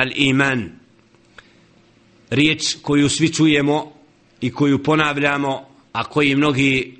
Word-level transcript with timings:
al-iman. 0.00 0.68
Riječ 2.30 2.76
koju 2.82 3.08
svi 3.08 3.32
čujemo 3.32 3.92
i 4.40 4.50
koju 4.50 4.82
ponavljamo 4.82 5.70
a 5.92 6.04
koji 6.04 6.36
mnogi 6.36 6.98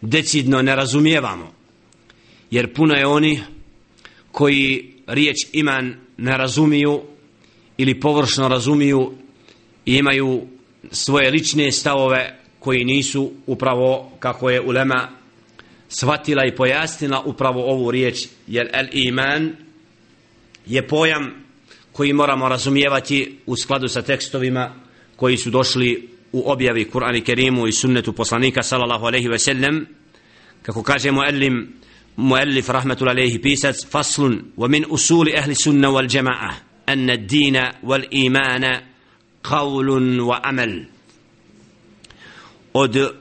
decidno 0.00 0.62
ne 0.62 0.76
razumijevamo. 0.76 1.52
Jer 2.50 2.74
puno 2.74 2.94
je 2.94 3.06
oni 3.06 3.40
koji 4.32 4.94
riječ 5.06 5.36
iman 5.52 5.94
ne 6.16 6.36
razumiju 6.36 7.02
ili 7.76 8.00
površno 8.00 8.48
razumiju 8.48 9.12
i 9.86 9.96
imaju 9.96 10.46
svoje 10.90 11.30
lične 11.30 11.72
stavove 11.72 12.38
koji 12.58 12.84
nisu 12.84 13.32
upravo 13.46 14.12
kako 14.18 14.50
je 14.50 14.60
ulema 14.60 15.08
shvatila 15.88 16.44
i 16.44 16.56
pojasnila 16.56 17.22
upravo 17.26 17.64
ovu 17.64 17.90
riječ. 17.90 18.26
Jer 18.46 18.70
el 18.72 18.86
iman 18.92 19.56
je 20.66 20.88
pojam 20.88 21.43
koji 21.94 22.12
moramo 22.12 22.48
razumijevati 22.48 23.38
u 23.46 23.56
skladu 23.56 23.88
sa 23.88 24.02
tekstovima 24.02 24.74
koji 25.16 25.36
su 25.36 25.50
došli 25.50 26.08
u 26.32 26.50
objavi 26.50 26.90
Kur'ana 26.90 27.16
i 27.16 27.20
Kerimu 27.20 27.66
i 27.66 27.72
sunnetu 27.72 28.12
poslanika 28.12 28.62
sallallahu 28.62 29.06
alejhi 29.06 29.28
ve 29.28 29.38
sellem. 29.38 29.86
Kako 30.62 30.82
kaže 30.82 31.10
muallim 31.10 31.74
muallif 32.16 32.68
rahmetul 32.68 33.08
alaihi 33.08 33.38
pisac 33.38 33.86
faslun 33.90 34.42
wa 34.56 34.68
min 34.68 34.84
usuli 34.90 35.36
ahli 35.38 35.54
sunna 35.54 35.88
wal 35.88 36.08
jamaa 36.08 36.54
an 36.86 37.10
ad-din 37.10 37.56
wal 37.82 38.04
imana 38.10 38.82
qawlun 39.42 40.20
wa 40.20 40.40
amal. 40.42 40.74
Od 42.72 43.14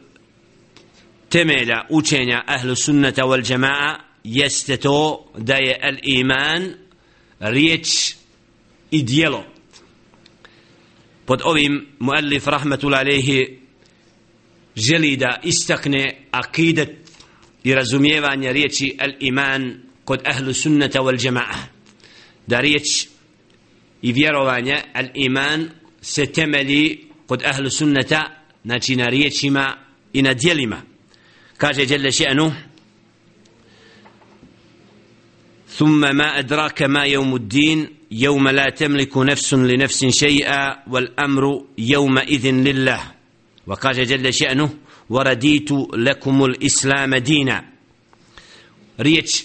temelja 1.29 1.85
učenja 1.89 2.43
ahlu 2.47 2.75
sunnata 2.75 3.21
wal 3.21 3.51
jamaa 3.51 3.97
jeste 4.23 4.77
to 4.77 5.29
da 5.37 5.55
je 5.55 5.79
al 5.81 5.97
iman 6.03 6.73
riječ 7.39 8.15
i 8.92 9.02
dijelo 9.02 9.44
pod 11.26 11.40
ovim 11.44 11.86
muallif 11.98 12.46
rahmetul 12.46 12.94
alejhi 12.94 13.58
želi 14.76 15.16
da 15.16 15.40
istakne 15.42 16.26
akidet 16.30 16.90
i 17.64 17.74
razumijevanje 17.74 18.52
riječi 18.52 18.96
al 18.98 19.12
iman 19.20 19.82
kod 20.04 20.20
ahlu 20.24 20.54
sunnata 20.54 21.00
wal 21.00 21.24
jamaa 21.24 21.66
da 22.46 22.60
riječ 22.60 23.06
i 24.02 24.12
vjerovanje 24.12 24.76
al 24.92 25.06
iman 25.14 25.70
se 26.00 26.26
temeli 26.26 27.08
kod 27.26 27.42
ahlu 27.44 27.70
sunnata 27.70 28.44
znači 28.64 28.96
na 28.96 29.06
riječima 29.06 29.76
i 30.12 30.22
na 30.22 30.34
dijelima 30.34 30.82
kaže 31.56 31.82
jelle 31.88 32.08
še'nu 32.10 32.52
ثم 35.78 36.00
ما 36.00 36.38
أدراك 36.38 36.82
ما 36.82 37.04
يوم 37.04 37.34
الدين 37.34 37.88
يوم 38.12 38.48
لا 38.48 38.70
تملك 38.70 39.16
نفس 39.16 39.54
لنفس 39.54 40.04
شيئا 40.06 40.88
والأمر 40.90 41.64
يومئذ 41.78 42.46
لله 42.50 43.00
وقال 43.66 44.06
جل 44.06 44.34
شأنه 44.34 44.70
ورديت 45.10 45.70
لكم 45.94 46.44
الإسلام 46.44 47.14
دينا 47.14 47.64
ريتش 49.00 49.44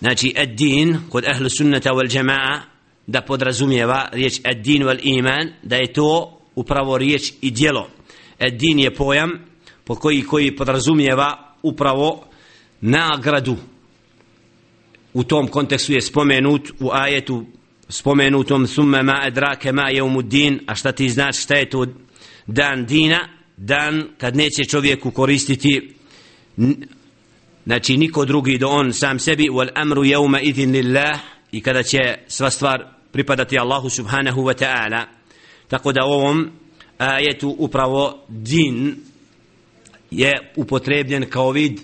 znači 0.00 0.34
الدين 0.38 1.00
kod 1.10 1.24
ahlu 1.26 1.50
sunnata 1.50 1.90
wal 1.92 2.08
jamaa 2.08 2.62
da 3.06 3.20
podrazumijeva 3.22 4.08
riječ 4.12 4.40
ad-din 4.44 4.82
wal 4.82 4.98
iman 5.02 5.52
da 5.62 5.76
je 5.76 5.92
to 5.92 6.38
upravo 6.54 6.98
riječ 6.98 7.32
i 7.40 7.50
djelo 7.50 7.88
ad-din 8.38 8.78
je 8.78 8.94
pojam 8.94 9.30
po 9.84 9.94
koji 9.94 10.22
koji 10.22 10.56
podrazumijeva 10.56 11.54
upravo 11.62 12.24
nagradu 12.80 13.56
u 15.13 15.23
tom 15.23 15.47
kontekstu 15.47 15.93
je 15.93 16.01
spomenut 16.01 16.69
u 16.79 16.89
ajetu 16.91 17.45
spomenutom 17.89 18.67
summe 18.67 19.03
ma 19.03 19.23
edrake 19.27 19.71
ma 19.71 19.83
din 20.23 20.59
a 20.67 20.75
šta 20.75 20.91
ti 20.91 21.09
znači 21.09 21.41
šta 21.41 21.55
je 21.55 21.69
to 21.69 21.85
dan 22.47 22.85
dina? 22.85 23.29
Dan 23.57 24.03
kad 24.17 24.35
neće 24.35 24.63
čovjeku 24.69 25.11
koristiti 25.11 25.93
znači 27.65 27.97
niko 27.97 28.25
drugi 28.25 28.57
do 28.57 28.67
on 28.67 28.93
sam 28.93 29.19
sebi 29.19 29.43
wal 29.43 29.69
amru 29.75 30.03
yawma 30.03 30.39
idin 30.41 30.71
lillah 30.71 31.19
i 31.51 31.61
kada 31.61 31.83
će 31.83 31.99
sva 32.27 32.49
stvar 32.49 32.85
pripadati 33.11 33.59
Allahu 33.59 33.89
subhanahu 33.89 34.41
wa 34.41 34.63
ta'ala. 34.63 35.05
Tako 35.67 35.91
da 35.91 36.05
ovom 36.05 36.49
ajetu 36.97 37.55
upravo 37.59 38.25
din 38.27 38.95
je 40.11 40.51
upotrebljen 40.55 41.29
kao 41.29 41.51
vid 41.51 41.79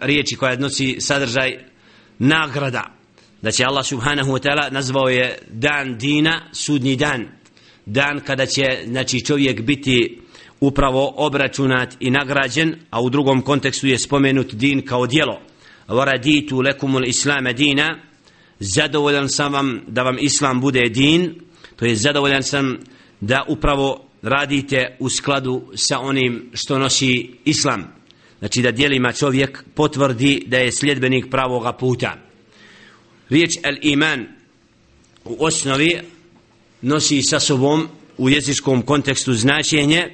riječi 0.00 0.36
koja 0.36 0.56
nosi 0.56 0.96
sadržaj 1.00 1.71
nagrada. 2.18 2.94
Da 3.42 3.50
će 3.50 3.64
Allah 3.64 3.86
subhanahu 3.86 4.30
wa 4.32 4.42
ta'ala 4.42 4.72
nazvao 4.72 5.08
je 5.08 5.38
dan 5.50 5.98
dina 5.98 6.40
sudnji 6.52 6.96
dan. 6.96 7.28
Dan 7.86 8.20
kada 8.20 8.46
će 8.46 8.62
znači 8.86 9.24
čovjek 9.24 9.62
biti 9.62 10.20
upravo 10.60 11.14
obračunat 11.16 11.96
i 12.00 12.10
nagrađen 12.10 12.74
a 12.90 13.00
u 13.02 13.10
drugom 13.10 13.42
kontekstu 13.42 13.86
je 13.86 13.98
spomenut 13.98 14.54
din 14.54 14.86
kao 14.86 15.06
dijelo 15.06 15.40
varaditu 15.88 16.60
lekumul 16.60 17.04
islama 17.04 17.52
dina. 17.52 17.98
Zadovoljan 18.58 19.28
sam 19.28 19.52
vam 19.52 19.80
da 19.88 20.02
vam 20.02 20.16
islam 20.20 20.60
bude 20.60 20.88
din. 20.88 21.34
To 21.76 21.84
je 21.84 21.96
zadovoljan 21.96 22.42
sam 22.42 22.78
da 23.20 23.44
upravo 23.48 24.08
radite 24.22 24.96
u 25.00 25.08
skladu 25.08 25.62
sa 25.74 25.98
onim 25.98 26.50
što 26.54 26.78
nosi 26.78 27.30
islam 27.44 28.01
znači 28.42 28.62
da 28.62 28.70
dijelima 28.70 29.12
čovjek 29.12 29.64
potvrdi 29.74 30.44
da 30.46 30.56
je 30.56 30.72
sljedbenik 30.72 31.30
pravoga 31.30 31.72
puta. 31.72 32.16
Riječ 33.28 33.50
el 33.62 33.76
iman 33.82 34.26
u 35.24 35.36
osnovi 35.44 36.00
nosi 36.80 37.22
sa 37.22 37.40
sobom 37.40 37.88
u 38.18 38.28
jezičkom 38.28 38.82
kontekstu 38.82 39.34
značenje 39.34 40.10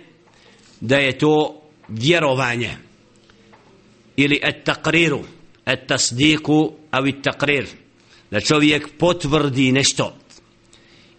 da 0.81 0.97
je 0.97 1.19
to 1.19 1.63
vjerovanje 1.89 2.77
ili 4.17 4.41
et 4.43 4.65
takriru 4.65 5.25
et 5.69 5.87
tasdiku 5.87 6.73
avi 6.91 7.23
takrir. 7.23 7.67
Da 8.31 8.41
čovjek 8.41 8.89
potvrdi 8.99 9.73
nešto. 9.73 10.17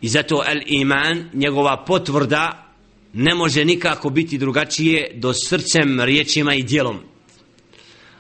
I 0.02 0.08
zato 0.10 0.44
el 0.48 0.62
iman 0.66 1.30
njegova 1.34 1.84
potvrda 1.88 2.69
ne 3.14 3.36
može 3.36 3.66
nikako 3.66 4.10
biti 4.10 4.38
drugačije 4.38 5.12
do 5.16 5.34
srcem, 5.34 6.02
riječima 6.02 6.56
i 6.56 6.64
dijelom. 6.64 6.98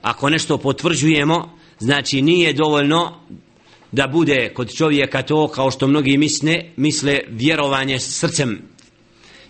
Ako 0.01 0.29
nešto 0.29 0.57
potvrđujemo, 0.57 1.57
znači 1.79 2.22
nije 2.22 2.53
dovoljno 2.53 3.19
da 3.91 4.07
bude 4.07 4.51
kod 4.53 4.73
čovjeka 4.73 5.22
to 5.22 5.47
kao 5.47 5.72
što 5.72 5.88
mnogi 5.88 6.17
misle, 6.17 6.59
misle 6.77 7.19
vjerovanje 7.29 8.00
srcem. 8.00 8.61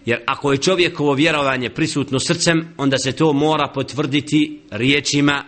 Jer 0.06 0.20
ako 0.26 0.52
je 0.52 0.58
čovjekovo 0.58 1.14
vjerovanje 1.14 1.70
prisutno 1.70 2.20
srcem, 2.20 2.74
onda 2.78 2.98
se 2.98 3.12
to 3.12 3.34
mora 3.34 3.72
potvrditi 3.74 4.62
riječima 4.72 5.44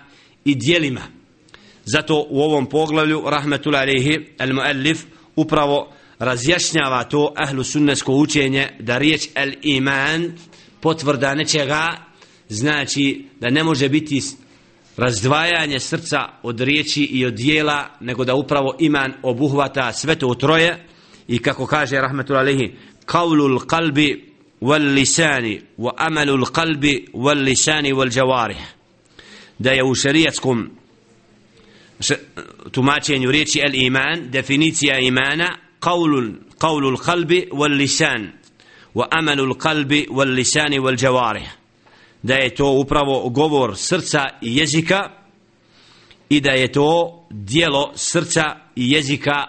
i 0.46 0.56
dijelima. 0.56 1.02
Zato 1.86 2.26
u 2.30 2.42
ovom 2.42 2.66
poglavlju, 2.66 3.24
rahmetullahi 3.26 3.84
alihi, 3.84 4.20
al-muallif, 4.38 4.98
upravo 5.36 5.94
razjašnjava 6.22 7.04
to 7.04 7.34
ahlu 7.36 7.64
sunnesko 7.64 8.14
učenje 8.14 8.70
da 8.80 8.98
riječ 8.98 9.28
el 9.36 9.52
iman 9.62 10.32
potvrda 10.80 11.36
nečega 11.36 11.98
znači 12.50 13.26
da 13.40 13.50
ne 13.50 13.64
može 13.64 13.90
biti 13.90 14.22
razdvajanje 14.98 15.80
srca 15.80 16.20
od 16.44 16.60
riječi 16.60 17.04
i 17.04 17.26
od 17.26 17.34
dijela 17.34 17.90
nego 18.00 18.26
da 18.26 18.36
upravo 18.36 18.76
iman 18.80 19.14
obuhvata 19.24 19.94
sve 19.94 20.16
to 20.16 20.36
troje. 20.40 20.86
I 21.28 21.40
kako 21.40 21.66
kaže 21.66 21.96
rahmetul 21.96 22.38
alehi 22.38 22.76
kavlul 23.06 23.60
kalbi 23.60 24.34
wal 24.62 24.94
lisani 24.94 25.62
wa 25.78 25.92
amalul 25.98 26.46
kalbi 26.46 27.08
wal 27.14 27.44
lisani 27.44 27.94
wal 27.94 28.12
jawarih. 28.18 28.62
Da 29.60 29.72
je 29.72 29.84
u 29.84 29.96
šerijatskom 29.96 30.70
tumačenju 32.72 33.32
riječi 33.32 33.60
el 33.60 33.76
iman 33.76 34.30
definicija 34.30 35.00
imana 35.00 35.71
قول 35.81 36.41
قول 36.61 36.87
القلب 36.87 37.49
واللسان 37.53 38.33
وأمل 38.95 39.41
القلب 39.41 40.07
واللسان 40.11 40.79
والجوارح 40.79 41.57
da 42.23 42.35
je 42.35 42.55
to 42.55 42.71
upravo 42.71 43.29
govor 43.29 43.77
srca 43.77 44.25
i 44.43 44.57
jezika 44.57 45.11
i 46.29 46.41
da 46.41 46.51
je 46.51 46.73
to 46.73 47.23
dijelo 47.31 47.93
srca 47.95 48.43
i 48.77 48.93
jezika 48.93 49.45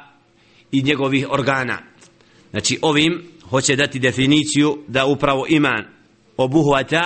i 0.72 0.82
njegovih 0.82 1.28
organa. 1.30 1.80
Znači 2.52 2.80
ovim 2.82 3.24
hoće 3.50 3.76
dati 3.76 4.00
definiciju 4.00 4.78
da 4.88 5.06
upravo 5.06 5.46
iman 5.50 5.86
obuhvata 6.38 7.04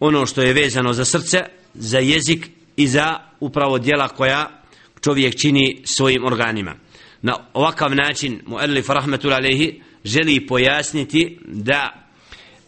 ono 0.00 0.26
što 0.26 0.42
je 0.42 0.52
vezano 0.52 0.92
za 0.92 1.04
srce, 1.04 1.38
za 1.74 1.98
jezik 1.98 2.50
i 2.76 2.86
za 2.86 3.14
upravo 3.40 3.78
dijela 3.78 4.08
koja 4.08 4.62
čovjek 5.00 5.40
čini 5.40 5.80
svojim 5.84 6.24
organima 6.24 6.74
na 7.21 7.37
ovakav 7.53 7.95
način 7.95 8.41
muallif 8.45 8.89
rahmetul 8.89 9.33
alejhi 9.33 9.81
želi 10.03 10.47
pojasniti 10.47 11.39
da 11.45 12.07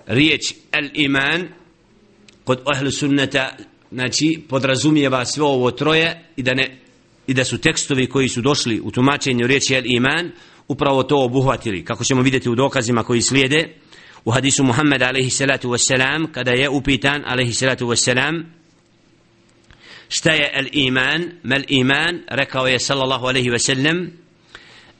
riječ 0.05 0.53
el 0.71 0.89
iman 0.93 1.47
kod 2.43 2.61
ahlu 2.65 2.91
sunneta 2.91 3.55
znači 3.91 4.41
podrazumijeva 4.49 5.25
sve 5.25 5.43
ovo 5.43 5.71
troje 5.71 6.23
i 6.35 6.43
da 6.43 6.53
ne 6.53 6.77
i 7.27 7.33
da 7.33 7.43
su 7.43 7.57
tekstovi 7.57 8.07
koji 8.07 8.29
su 8.29 8.41
došli 8.41 8.79
u 8.83 8.91
tumačenju 8.91 9.47
riječi 9.47 9.73
el 9.75 9.83
iman 9.85 10.31
upravo 10.67 11.03
to 11.03 11.23
obuhvatili. 11.23 11.85
Kako 11.85 12.03
ćemo 12.03 12.21
vidjeti 12.21 12.49
u 12.49 12.55
dokazima 12.55 13.03
koji 13.03 13.21
slijede 13.21 13.69
u 14.25 14.31
hadisu 14.31 14.63
Muhammed 14.63 15.01
alaihi 15.01 15.29
salatu 15.29 15.69
wassalam 15.69 16.31
kada 16.31 16.51
je 16.51 16.69
upitan 16.69 17.23
alaihi 17.25 17.53
salatu 17.53 17.87
wassalam 17.87 18.43
šta 20.09 20.31
je 20.31 20.51
el 20.53 20.67
iman 20.71 21.31
mal 21.43 21.61
iman? 21.67 22.21
Rekao 22.27 22.67
je 22.67 22.79
sallallahu 22.79 23.25
alaihi 23.25 23.49
wasallam 23.49 24.07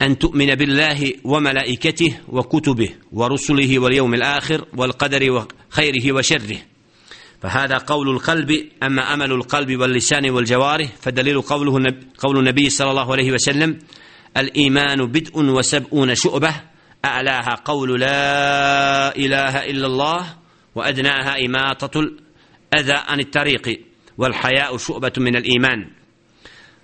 أن 0.01 0.17
تؤمن 0.19 0.55
بالله 0.55 1.13
وملائكته 1.23 2.17
وكتبه 2.29 2.89
ورسله 3.11 3.79
واليوم 3.79 4.13
الآخر 4.13 4.65
والقدر 4.77 5.31
وخيره 5.31 6.11
وشره. 6.11 6.57
فهذا 7.41 7.77
قول 7.77 8.09
القلب 8.09 8.65
أما 8.83 9.13
أمل 9.13 9.31
القلب 9.31 9.81
واللسان 9.81 10.29
والجوارح 10.29 10.89
فدليل 11.01 11.41
قوله 11.41 11.93
قول 12.17 12.39
النبي 12.39 12.69
صلى 12.69 12.91
الله 12.91 13.11
عليه 13.11 13.31
وسلم 13.31 13.79
الإيمان 14.37 15.05
بدء 15.05 15.39
وسبؤون 15.39 16.15
شؤبة 16.15 16.55
أعلاها 17.05 17.55
قول 17.65 17.99
لا 17.99 19.15
إله 19.15 19.65
إلا 19.65 19.87
الله 19.87 20.35
وأدناها 20.75 21.45
إماطة 21.45 21.99
الأذى 21.99 22.93
عن 23.07 23.19
الطريق 23.19 23.81
والحياء 24.17 24.77
شؤبة 24.77 25.11
من 25.17 25.35
الإيمان. 25.35 25.89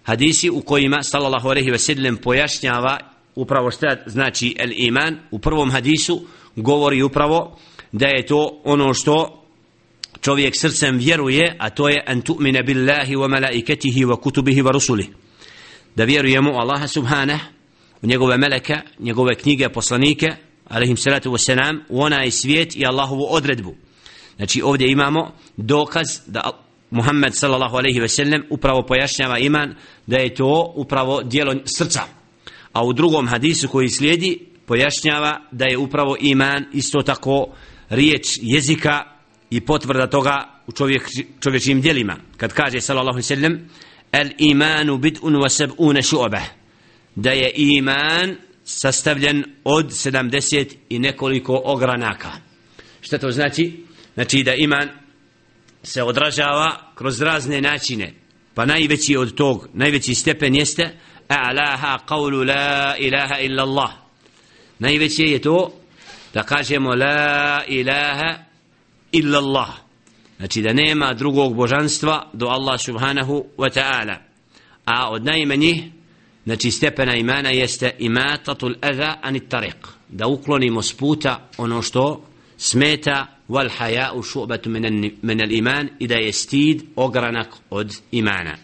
Hadisi 0.03 0.49
u 0.49 0.61
kojima 0.61 1.03
sallallahu 1.03 1.49
alejhi 1.49 1.71
ve 1.71 1.79
sellem 1.79 2.17
pojašnjava 2.17 2.99
upravo 3.35 3.71
šta 3.71 3.97
znači 4.05 4.55
el 4.59 4.71
iman 4.75 5.17
u 5.31 5.39
prvom 5.39 5.71
hadisu 5.71 6.21
govori 6.55 7.01
upravo 7.01 7.57
da 7.91 8.07
je 8.07 8.25
to 8.25 8.61
ono 8.63 8.93
što 8.93 9.43
čovjek 10.21 10.55
srcem 10.55 10.97
vjeruje 10.97 11.55
a 11.59 11.69
to 11.69 11.89
je 11.89 12.03
an 12.07 12.21
tu'mina 12.21 12.65
billahi 12.65 13.15
wa 13.15 13.29
malaikatihi 13.29 14.05
wa 14.05 14.21
kutubihi 14.21 14.61
wa 14.61 14.71
rusulihi 14.71 15.09
da 15.95 16.03
vjerujemo 16.03 16.51
u 16.51 16.55
Allaha 16.55 16.87
subhanahu 16.87 17.45
u 18.01 18.07
njegove 18.07 18.37
meleke 18.37 18.75
njegove 18.99 19.35
knjige, 19.35 19.69
poslanike 19.69 20.35
alejhim 20.67 20.97
salatu 20.97 21.31
vesselam 21.31 21.83
u 21.89 22.01
onaj 22.01 22.31
svijet 22.31 22.75
i 22.75 22.85
Allahovu 22.85 23.27
odredbu. 23.29 23.75
Znači 24.35 24.61
ovdje 24.61 24.91
imamo 24.91 25.31
dokaz 25.57 26.07
da 26.27 26.65
Muhammed 26.93 27.33
sallallahu 27.33 27.77
alejhi 27.77 27.99
ve 27.99 28.07
sellem 28.07 28.43
upravo 28.49 28.85
pojašnjava 28.85 29.39
iman 29.39 29.75
da 30.07 30.17
je 30.17 30.35
to 30.35 30.73
upravo 30.75 31.23
dijelo 31.23 31.55
srca. 31.65 32.01
A 32.73 32.85
u 32.85 32.93
drugom 32.93 33.27
hadisu 33.27 33.67
koji 33.67 33.89
slijedi 33.89 34.39
pojašnjava 34.65 35.41
da 35.51 35.65
je 35.65 35.77
upravo 35.77 36.17
iman 36.21 36.65
isto 36.73 37.01
tako 37.01 37.47
riječ 37.89 38.39
jezika 38.41 39.03
i 39.49 39.61
potvrda 39.61 40.07
toga 40.07 40.61
u 40.67 40.71
čovjek, 40.71 41.09
čovječim 41.39 41.81
djelima. 41.81 42.17
Kad 42.37 42.53
kaže 42.53 42.81
sallallahu 42.81 43.17
alejhi 43.17 43.33
ve 43.33 43.35
sellem 43.35 43.69
el 44.11 44.29
imanu 44.37 44.97
bid'un 44.97 45.35
wa 45.35 45.49
sab'una 45.49 46.01
shu'bah 46.01 46.43
da 47.15 47.31
je 47.31 47.51
iman 47.55 48.35
sastavljen 48.63 49.43
od 49.63 49.85
70 49.85 50.75
i 50.89 50.99
nekoliko 50.99 51.61
ogranaka. 51.65 52.31
Šta 53.01 53.17
to 53.17 53.31
znači? 53.31 53.83
Znači 54.13 54.43
da 54.43 54.53
iman 54.53 55.02
se 55.83 56.03
odražava 56.03 56.91
kroz 56.95 57.21
razne 57.21 57.61
načine. 57.61 58.13
Pa 58.53 58.65
najveći 58.65 59.17
od 59.17 59.35
tog 59.35 59.67
najveći 59.73 60.15
stepen 60.15 60.55
jeste 60.55 60.97
a'laha 61.29 61.97
qawlu 62.07 62.47
la 62.47 62.95
ilaha 62.97 63.39
illa 63.39 63.63
Allah 63.63 63.89
najveći 64.79 65.23
je 65.23 65.41
to 65.41 65.71
da 66.33 66.43
kažemo 66.43 66.89
la 66.89 67.61
ilaha 67.67 68.37
illa 69.11 69.39
Allah 69.39 69.69
znači 70.37 70.61
da 70.61 70.73
nema 70.73 71.13
drugog 71.13 71.55
božanstva 71.55 72.29
do 72.33 72.45
Allah 72.45 72.81
subhanahu 72.81 73.45
wa 73.57 73.79
ta'ala. 73.79 74.15
A 74.85 75.09
od 75.11 75.25
najmanjih 75.25 75.83
znači 76.45 76.71
stepena 76.71 77.15
imana 77.15 77.49
jeste 77.49 77.95
imatatul 77.99 78.75
adha 78.81 79.17
anit 79.21 79.43
tariq. 79.49 79.87
Da 80.09 80.27
uklonimo 80.27 80.81
s 80.81 80.93
puta 80.93 81.49
ono 81.57 81.81
što 81.81 82.25
smeta 82.57 83.32
wal 83.49 83.69
haya'u 83.69 84.23
shu'batu 84.23 84.69
min 85.21 85.41
al 85.41 85.51
iman 85.51 85.89
ida 85.99 86.15
je 86.15 86.33
stid 86.33 86.83
ogranak 86.95 87.47
od 87.69 87.95
imana. 88.11 88.57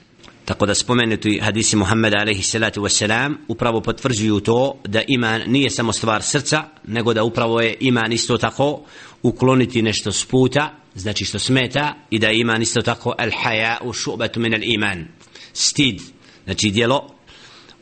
Tako 0.46 0.66
da 0.66 0.76
spomenuti 0.76 1.40
hadisi 1.42 1.76
Muhammeda 1.76 2.18
alaihi 2.18 2.44
salatu 2.44 2.81
wassalam 2.81 3.34
upravo 3.48 3.81
potvrđuju 3.81 4.40
to 4.40 4.81
da 4.88 5.02
iman 5.08 5.42
nije 5.48 5.70
samo 5.70 5.94
stvar 5.94 6.24
srca 6.24 6.64
nego 6.88 7.14
da 7.14 7.24
upravo 7.24 7.62
je 7.62 7.78
iman 7.80 8.12
isto 8.12 8.38
tako 8.38 8.81
ukloniti 9.24 9.81
nešto 9.81 10.12
s 10.12 10.26
puta 10.26 10.74
znači 10.96 11.26
što 11.26 11.40
smeta 11.40 11.94
i 12.10 12.20
da 12.20 12.31
iman 12.31 12.62
isto 12.62 12.81
tako 12.81 13.14
al 13.18 13.30
haya'u 13.30 13.94
šu'batu 13.94 14.40
min 14.40 14.54
al 14.54 14.64
iman. 14.64 15.08
Stid 15.54 16.02
znači 16.46 16.72
dijelo 16.72 17.16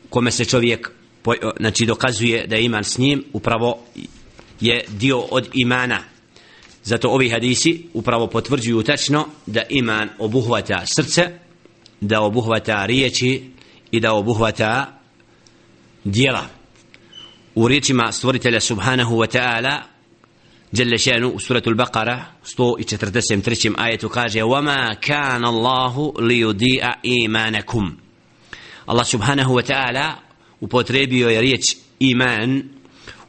kome 0.10 0.32
se 0.32 0.46
čovjek 0.46 0.92
znači 1.60 1.86
dokazuje 1.86 2.48
da 2.48 2.56
je 2.56 2.66
iman 2.66 2.84
s 2.84 2.98
njim 2.98 3.24
upravo 3.34 3.80
je 4.62 4.86
dio 4.88 5.20
od 5.20 5.50
imana. 5.54 6.17
Zato 6.87 7.09
ovi 7.09 7.29
hadisi 7.29 7.87
upravo 7.95 8.27
potvrđuju 8.27 8.83
tačno 8.83 9.27
da 9.47 9.63
iman 9.69 10.09
obuhvata 10.19 10.83
srce, 10.87 11.23
da 12.01 12.21
obuhvata 12.21 12.87
riječi 12.87 13.51
i 13.91 14.01
da 14.01 14.13
obuhvata 14.13 15.01
dijela. 16.05 16.47
U 17.55 17.69
riječima 17.69 18.13
stvoritelja 18.13 18.61
subhanahu 18.61 19.17
wa 19.17 19.39
ta'ala 19.39 19.83
جل 20.75 20.99
شانه 20.99 21.39
سورة 21.39 21.63
البقرة 21.67 22.27
143 22.45 23.77
آية 23.79 23.99
kaže 24.09 24.43
وما 24.43 24.95
كان 24.95 25.45
الله 25.45 26.15
ليضيع 26.21 26.95
إيمانكم 27.05 27.97
الله 28.91 29.03
سبحانه 29.03 29.53
وتعالى 29.53 30.17
upotrebio 30.61 31.29
je 31.29 31.41
riječ 31.41 31.77
iman 32.01 32.63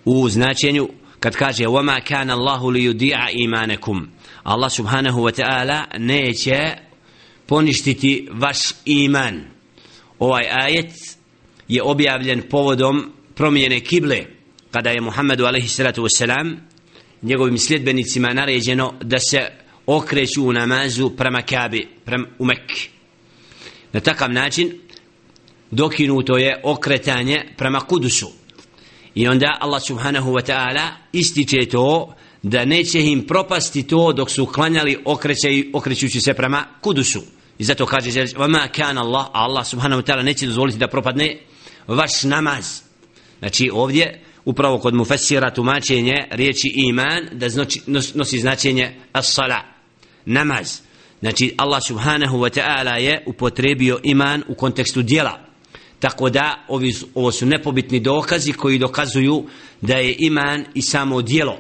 u 0.06 0.30
značenju 0.30 0.90
kad 1.21 1.37
kaže 1.37 1.67
وَمَا 1.67 2.01
kana 2.01 2.35
Allahu 2.35 2.71
li 2.71 2.89
إِمَانَكُمْ 2.89 3.35
imanakum 3.35 4.09
Allah 4.45 4.71
subhanahu 4.71 5.23
wa 5.23 5.33
ta'ala 5.33 5.99
neće 5.99 6.77
poništiti 7.47 8.29
vaš 8.33 8.59
iman 8.85 9.45
ovaj 10.19 10.45
ajet 10.51 10.93
je 11.69 11.83
objavljen 11.83 12.43
povodom 12.51 13.13
promjene 13.35 13.81
kible 13.81 14.25
kada 14.71 14.91
je 14.91 15.01
Muhammedu 15.01 15.45
alaihi 15.45 15.69
salatu 15.69 16.03
wasalam 16.03 16.57
njegovim 17.23 17.59
sljedbenicima 17.59 18.35
naređeno 18.35 18.95
da 19.03 19.19
se 19.19 19.49
okreću 19.87 20.45
u 20.45 20.53
namazu 20.53 21.11
prema 21.11 21.43
Kabi, 21.43 21.89
prema 22.05 22.27
u 22.39 22.45
Mekki. 22.45 22.89
Na 23.93 24.01
takav 24.01 24.33
način 24.33 24.79
dokinuto 25.71 26.37
je 26.37 26.61
okretanje 26.65 27.45
prema 27.57 27.81
Kudusu. 27.81 28.38
I 29.19 29.29
onda 29.29 29.57
Allah 29.61 29.83
subhanahu 29.83 30.33
wa 30.33 30.43
ta'ala 30.43 30.89
ističe 31.13 31.69
to 31.71 32.15
da 32.43 32.65
neće 32.65 33.03
im 33.03 33.27
propasti 33.27 33.87
to 33.87 34.13
dok 34.13 34.31
su 34.31 34.47
klanjali 34.47 34.99
okrećaj, 35.05 35.65
okrećući 35.73 36.21
se 36.21 36.35
prema 36.35 36.65
kudusu. 36.81 37.23
I 37.59 37.65
zato 37.65 37.87
kaže 37.87 38.25
vama 38.37 38.69
kan 38.69 38.99
Allah, 38.99 39.27
a 39.27 39.31
Allah 39.33 39.67
subhanahu 39.67 40.03
wa 40.03 40.07
ta'ala 40.07 40.23
neće 40.23 40.47
dozvoliti 40.47 40.79
da 40.79 40.89
propadne 40.89 41.39
vaš 41.87 42.23
namaz. 42.23 42.81
Znači 43.39 43.71
ovdje 43.73 44.23
upravo 44.45 44.79
kod 44.79 44.95
mufessira 44.95 45.55
tumačenje 45.55 46.17
riječi 46.31 46.73
iman 46.75 47.29
da 47.33 47.49
znači, 47.49 47.81
nosi 48.15 48.41
značenje 48.41 48.95
as-sala, 49.13 49.63
namaz. 50.25 50.81
Znači 51.21 51.55
Allah 51.57 51.83
subhanahu 51.87 52.39
wa 52.39 52.61
ta'ala 52.61 52.95
je 52.95 53.25
upotrebio 53.27 54.01
iman 54.03 54.43
u 54.49 54.55
kontekstu 54.55 55.03
dijela. 55.03 55.48
Tako 56.01 56.31
da 56.31 56.65
ovi, 56.69 56.95
ovo 57.15 57.33
su 57.33 57.47
nepobitni 57.47 58.01
dokazi 58.01 58.53
koji 58.53 58.79
dokazuju 58.79 59.45
da 59.81 59.97
je 59.97 60.17
iman 60.19 60.65
i 60.75 60.83
samo 60.83 61.23
dijelo. 61.23 61.59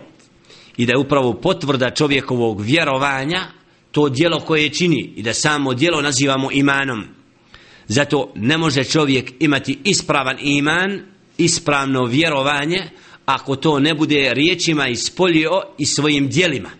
I 0.76 0.87
da 0.87 0.92
je 0.92 0.99
upravo 0.99 1.33
potvrda 1.33 1.90
čovjekovog 1.90 2.61
vjerovanja 2.61 3.47
to 3.92 4.09
dijelo 4.09 4.40
koje 4.40 4.68
čini 4.68 5.12
i 5.16 5.23
da 5.23 5.35
samo 5.35 5.75
dijelo 5.75 6.02
nazivamo 6.02 6.49
imanom. 6.52 7.04
Zato 7.87 8.33
ne 8.35 8.59
može 8.59 8.85
čovjek 8.85 9.33
imati 9.40 9.78
ispravan 9.85 10.37
iman, 10.40 11.00
ispravno 11.38 12.04
vjerovanje, 12.04 12.90
ako 13.26 13.57
to 13.57 13.78
ne 13.78 13.95
bude 13.95 14.35
riječima 14.35 14.88
ispolio 14.88 15.50
i 15.78 15.87
svojim 15.87 16.28
dijelima. 16.28 16.71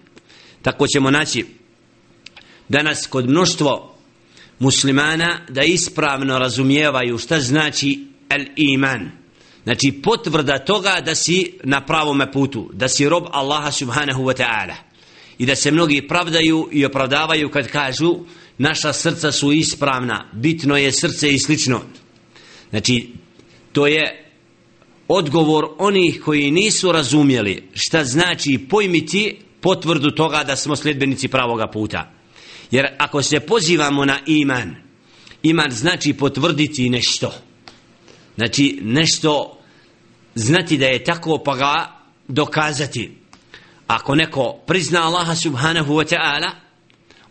Tako 0.63 0.87
ćemo 0.87 1.11
naći 1.11 1.47
danas 2.69 3.07
kod 3.07 3.29
mnoštvo 3.29 3.98
muslimana 4.59 5.41
da 5.49 5.63
ispravno 5.63 6.39
razumijevaju 6.39 7.19
šta 7.19 7.41
znači 7.41 8.07
el 8.31 8.45
iman. 8.57 9.11
Znači 9.65 9.93
potvrda 10.03 10.59
toga 10.59 11.01
da 11.05 11.15
si 11.15 11.53
na 11.65 11.87
pravome 11.87 12.33
putu 12.33 12.71
da 12.73 12.89
si 12.89 13.09
rob 13.09 13.25
Allaha 13.31 13.71
subhanahu 13.71 14.23
wa 14.23 14.37
ta'ala. 14.43 14.75
I 15.39 15.47
da 15.47 15.57
se 15.57 15.71
mnogi 15.71 16.09
pravdaju 16.09 16.69
i 16.73 16.85
opravdavaju 16.85 17.51
kad 17.51 17.69
kažu 17.69 18.17
naša 18.59 18.93
srca 18.93 19.33
su 19.33 19.53
ispravna 19.53 20.31
bitno 20.33 20.77
je 20.77 20.93
srce 20.93 21.33
i 21.33 21.39
slično. 21.39 21.81
Znači 22.71 23.09
to 23.73 23.87
je 23.87 24.33
odgovor 25.09 25.67
onih 25.79 26.21
koji 26.25 26.51
nisu 26.51 26.93
razumjeli 26.93 27.69
šta 27.75 28.05
znači 28.05 28.67
pojmiti 28.71 29.39
potvrdu 29.61 30.11
toga 30.11 30.45
da 30.45 30.57
smo 30.57 30.77
sljedbenici 30.77 31.29
pravoga 31.29 31.67
puta. 31.67 32.18
Jer 32.71 32.87
ako 32.99 33.23
se 33.23 33.41
pozivamo 33.41 34.05
na 34.05 34.19
iman, 34.27 34.77
iman 35.43 35.71
znači 35.71 36.13
potvrditi 36.13 36.91
nešto. 36.91 37.35
Znači 38.37 38.79
nešto 38.83 39.59
znati 40.35 40.79
da 40.79 40.87
je 40.87 41.05
tako 41.05 41.43
pa 41.45 41.57
ga 41.57 41.99
dokazati. 42.29 43.13
Ako 43.87 44.15
neko 44.15 44.53
prizna 44.67 45.03
Allaha 45.03 45.35
subhanahu 45.35 45.95
wa 45.95 46.15
ta'ala 46.15 46.51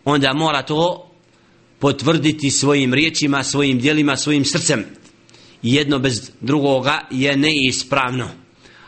onda 0.04 0.32
mora 0.34 0.62
to 0.62 1.10
potvrditi 1.78 2.50
svojim 2.50 2.94
riječima, 2.94 3.42
svojim 3.42 3.78
dijelima, 3.78 4.16
svojim 4.16 4.44
srcem. 4.44 4.84
Jedno 5.62 5.98
bez 5.98 6.30
drugoga 6.40 7.06
je 7.10 7.36
neispravno. 7.36 8.28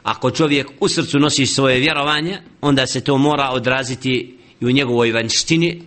Ako 0.03 0.31
čovjek 0.31 0.67
u 0.81 0.89
srcu 0.89 1.19
nosi 1.19 1.47
svoje 1.47 1.79
vjerovanje 1.79 2.39
onda 2.61 2.87
se 2.87 3.01
to 3.01 3.19
mora 3.19 3.51
odraziti 3.51 4.39
i 4.61 4.67
u 4.67 4.71
njegovoj 4.71 5.13
vanštini 5.13 5.83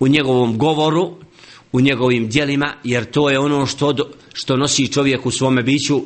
u 0.00 0.08
njegovom 0.08 0.58
govoru 0.58 1.16
u 1.72 1.80
njegovim 1.80 2.28
dijelima 2.28 2.74
jer 2.84 3.04
to 3.04 3.30
je 3.30 3.38
ono 3.38 3.66
što, 3.66 3.92
do, 3.92 4.04
što 4.32 4.56
nosi 4.56 4.92
čovjek 4.92 5.26
u 5.26 5.30
svome 5.30 5.62
biću 5.62 6.02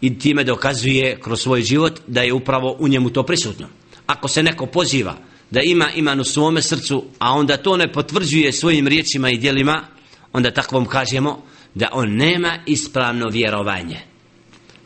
i 0.00 0.18
time 0.18 0.44
dokazuje 0.44 1.20
kroz 1.20 1.40
svoj 1.40 1.62
život 1.62 2.00
da 2.06 2.22
je 2.22 2.32
upravo 2.32 2.76
u 2.78 2.88
njemu 2.88 3.10
to 3.10 3.22
prisutno. 3.22 3.66
Ako 4.06 4.28
se 4.28 4.42
neko 4.42 4.66
poziva 4.66 5.16
da 5.50 5.60
ima 5.60 5.90
iman 5.90 6.20
u 6.20 6.24
svome 6.24 6.62
srcu 6.62 7.04
a 7.18 7.32
onda 7.32 7.56
to 7.56 7.76
ne 7.76 7.92
potvrđuje 7.92 8.52
svojim 8.52 8.88
riječima 8.88 9.30
i 9.30 9.38
dijelima 9.38 9.84
onda 10.32 10.50
takvom 10.50 10.86
kažemo 10.86 11.42
da 11.74 11.88
on 11.92 12.16
nema 12.16 12.58
ispravno 12.66 13.28
vjerovanje. 13.28 14.00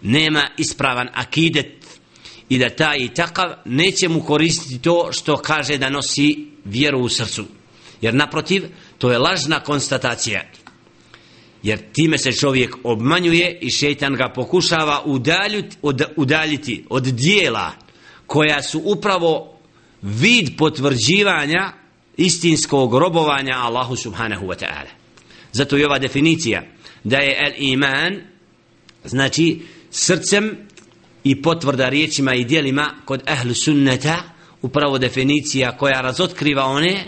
Nema 0.03 0.47
ispravan 0.59 1.09
akidet 1.15 1.87
i 2.49 2.59
da 2.59 2.71
taj 2.71 2.99
i 2.99 3.09
takav 3.09 3.50
neće 3.65 4.09
mu 4.09 4.21
koristiti 4.21 4.83
to 4.83 5.09
što 5.12 5.37
kaže 5.37 5.79
da 5.79 5.91
nosi 5.91 6.47
vjeru 6.65 7.00
u 7.00 7.09
srcu 7.09 7.45
jer 8.00 8.15
naprotiv 8.15 8.65
to 8.99 9.11
je 9.11 9.19
lažna 9.19 9.61
konstatacija. 9.61 10.45
Jer 11.62 11.79
time 11.93 12.19
se 12.19 12.33
čovjek 12.33 12.76
obmanjuje 12.85 13.59
i 13.61 13.71
šeitan 13.71 14.15
ga 14.15 14.33
pokušava 14.35 15.03
udaljiti 15.05 15.76
od, 15.83 16.03
udaljiti 16.17 16.85
od 16.91 17.03
dijela 17.03 17.73
koja 18.26 18.62
su 18.62 18.83
upravo 18.85 19.59
vid 20.03 20.57
potvrđivanja 20.59 21.73
istinskog 22.17 22.95
robovanja 22.95 23.55
Allahu 23.57 23.97
subhanahu 23.97 24.47
wa 24.47 24.65
ta'ala. 24.65 24.91
Zato 25.53 25.76
je 25.76 25.87
ova 25.87 25.99
definicija 25.99 26.62
da 27.05 27.17
je 27.17 27.37
el 27.47 27.53
iman 27.57 28.21
znači 29.05 29.61
srcem 29.91 30.57
i 31.25 31.43
potvrda 31.43 31.88
riječima 31.88 32.35
i 32.35 32.45
dijelima 32.45 32.91
kod 33.05 33.23
ehlu 33.26 33.55
sunneta 33.55 34.23
upravo 34.62 34.99
definicija 34.99 35.76
koja 35.76 36.00
razotkriva 36.00 36.65
one 36.65 37.05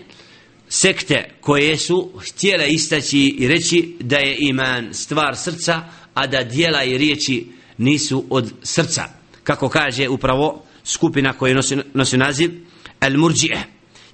sekte 0.70 1.30
koje 1.42 1.78
su 1.78 2.12
htjele 2.20 2.68
istaći 2.70 3.36
i 3.38 3.48
reći 3.48 3.96
da 4.00 4.18
je 4.18 4.38
iman 4.40 4.94
stvar 4.94 5.36
srca 5.38 5.82
a 6.14 6.28
da 6.28 6.44
dijela 6.44 6.84
i 6.84 6.98
riječi 6.98 7.48
nisu 7.78 8.26
od 8.30 8.54
srca 8.64 9.04
kako 9.44 9.70
kaže 9.70 10.10
upravo 10.10 10.64
skupina 10.84 11.34
koja 11.34 11.54
nosi, 11.54 11.78
nosi 11.94 12.18
naziv 12.18 12.52
al-murji'ah 13.00 13.64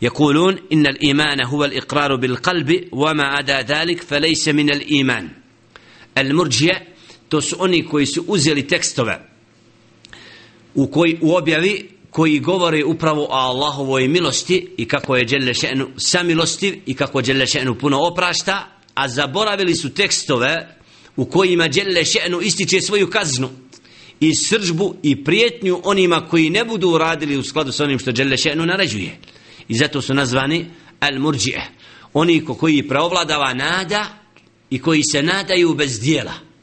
يقولون 0.01 0.57
إن 0.73 0.87
الإيمان 0.87 1.45
هو 1.45 1.65
الإقرار 1.65 2.15
بالقلب 2.15 2.87
وما 2.91 3.23
عدا 3.23 3.61
ذلك 3.61 4.01
فليس 4.01 4.47
من 4.47 4.69
الإيمان 4.69 5.29
المرجع 6.17 6.81
to 7.29 7.41
su 7.41 7.55
oni 7.59 7.85
koji 7.85 8.05
su 8.05 8.23
uzeli 8.27 8.67
tekstove 8.67 9.29
u 10.75 10.87
koji 10.87 11.17
u 11.21 11.35
objavi 11.35 11.89
koji 12.14 12.38
govore 12.40 12.84
upravo 12.84 13.24
o 13.24 13.32
Allahovoj 13.32 14.08
milosti 14.08 14.68
i 14.76 14.84
kako 14.88 15.16
je 15.16 15.24
Đelle 15.24 15.54
še'nu 15.54 15.86
samilostiv 15.96 16.82
i 16.86 16.94
kako 16.94 17.22
Đelle 17.22 17.46
še'nu 17.46 17.74
puno 17.74 17.98
oprašta 18.00 18.68
a 18.94 19.08
zaboravili 19.08 19.74
su 19.74 19.94
tekstove 19.94 20.76
u 21.16 21.24
kojima 21.24 21.68
Đelle 21.68 22.04
še'nu 22.04 22.42
ističe 22.42 22.80
svoju 22.80 23.10
kaznu 23.10 23.50
i 24.20 24.34
sržbu 24.34 24.94
i 25.02 25.24
prijetnju 25.24 25.80
onima 25.84 26.28
koji 26.28 26.50
ne 26.50 26.64
budu 26.64 26.88
uradili 26.88 27.36
u 27.36 27.42
skladu 27.42 27.72
sa 27.72 27.84
onim 27.84 27.98
što 27.98 28.12
Đelle 28.12 28.36
še'nu 28.36 28.66
naređuje. 28.66 29.18
I 29.68 29.74
zato 29.74 30.02
su 30.02 30.14
nazvani 30.14 30.66
al-murđije 31.00 31.62
oni 32.12 32.44
ko 32.44 32.54
koji 32.54 32.88
preovladava 32.88 33.54
nada 33.54 34.06
i 34.70 34.78
koji 34.78 35.02
se 35.02 35.22
nadaju 35.22 35.74
bez 35.74 36.00
dijela 36.00 36.53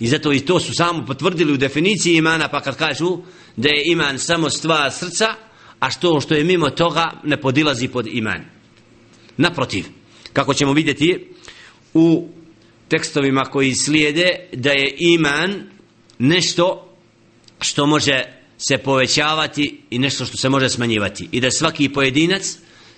i 0.00 0.08
zato 0.08 0.32
i 0.32 0.40
to 0.40 0.60
su 0.60 0.74
samo 0.74 1.06
potvrdili 1.06 1.52
u 1.52 1.56
definiciji 1.56 2.16
imana 2.16 2.48
pa 2.48 2.60
kad 2.60 2.76
kažu 2.76 3.18
da 3.56 3.68
je 3.68 3.82
iman 3.92 4.18
samo 4.18 4.50
stvar 4.50 4.92
srca 4.92 5.34
a 5.80 5.90
što 5.90 6.20
što 6.20 6.34
je 6.34 6.44
mimo 6.44 6.70
toga 6.70 7.20
ne 7.24 7.40
podilazi 7.40 7.88
pod 7.88 8.06
iman. 8.06 8.44
Naprotiv 9.36 9.84
kako 10.32 10.54
ćemo 10.54 10.72
vidjeti 10.72 11.26
u 11.94 12.28
tekstovima 12.88 13.44
koji 13.44 13.74
slijede 13.74 14.28
da 14.52 14.70
je 14.70 14.94
iman 14.98 15.70
nešto 16.18 16.96
što 17.60 17.86
može 17.86 18.22
se 18.58 18.78
povećavati 18.78 19.80
i 19.90 19.98
nešto 19.98 20.24
što 20.24 20.36
se 20.36 20.48
može 20.48 20.68
smanjivati. 20.68 21.28
I 21.32 21.40
da 21.40 21.50
svaki 21.50 21.88
pojedinac 21.88 22.42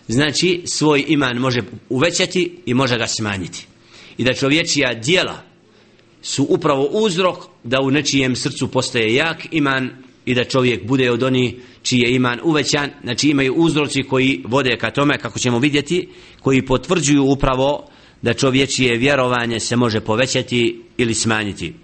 znači 0.08 0.62
svoj 0.66 1.04
iman 1.08 1.36
može 1.36 1.60
uvećati 1.88 2.58
i 2.66 2.74
može 2.74 2.98
ga 2.98 3.06
smanjiti. 3.06 3.66
I 4.18 4.24
da 4.24 4.34
čovječija 4.34 4.94
dijela 4.94 5.47
su 6.28 6.46
upravo 6.48 6.84
uzrok 6.84 7.36
da 7.64 7.80
u 7.80 7.90
nečijem 7.90 8.36
srcu 8.36 8.68
postaje 8.68 9.14
jak 9.14 9.46
iman 9.50 9.90
i 10.26 10.34
da 10.34 10.44
čovjek 10.44 10.86
bude 10.86 11.10
od 11.10 11.22
oni 11.22 11.60
čiji 11.82 12.00
je 12.00 12.14
iman 12.14 12.40
uvećan, 12.44 12.90
znači 13.02 13.28
imaju 13.28 13.54
uzroci 13.54 14.02
koji 14.02 14.42
vode 14.48 14.76
ka 14.76 14.90
tome, 14.90 15.18
kako 15.18 15.38
ćemo 15.38 15.58
vidjeti, 15.58 16.08
koji 16.40 16.66
potvrđuju 16.66 17.24
upravo 17.24 17.88
da 18.22 18.34
čovječije 18.34 18.96
vjerovanje 18.96 19.60
se 19.60 19.76
može 19.76 20.00
povećati 20.00 20.82
ili 20.96 21.14
smanjiti. 21.14 21.74